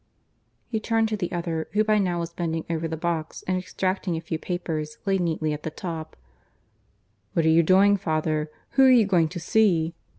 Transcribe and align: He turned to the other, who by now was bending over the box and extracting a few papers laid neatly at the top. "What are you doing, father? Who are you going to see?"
He 0.67 0.79
turned 0.79 1.09
to 1.09 1.15
the 1.15 1.31
other, 1.31 1.67
who 1.73 1.83
by 1.83 1.99
now 1.99 2.21
was 2.21 2.33
bending 2.33 2.65
over 2.71 2.87
the 2.87 2.97
box 2.97 3.43
and 3.47 3.55
extracting 3.55 4.17
a 4.17 4.19
few 4.19 4.39
papers 4.39 4.97
laid 5.05 5.21
neatly 5.21 5.53
at 5.53 5.61
the 5.61 5.69
top. 5.69 6.15
"What 7.33 7.45
are 7.45 7.49
you 7.49 7.61
doing, 7.61 7.97
father? 7.97 8.49
Who 8.71 8.85
are 8.85 8.89
you 8.89 9.05
going 9.05 9.27
to 9.29 9.39
see?" 9.39 9.93